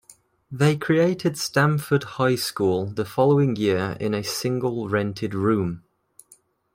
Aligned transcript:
They 0.51 0.77
created 0.77 1.37
Stamford 1.37 2.03
High 2.17 2.33
School 2.33 2.87
the 2.87 3.05
following 3.05 3.55
year 3.55 3.95
in 3.99 4.15
a 4.15 4.23
single 4.23 4.89
rented 4.89 5.35
room. 5.35 5.83